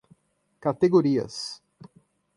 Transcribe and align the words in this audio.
categorias 0.63 1.61